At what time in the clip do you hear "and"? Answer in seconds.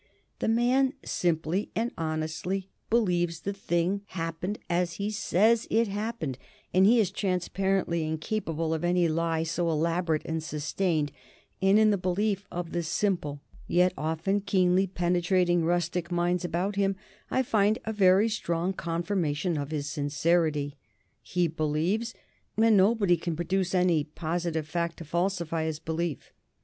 1.75-1.91, 10.25-10.41, 11.61-11.77, 22.57-22.75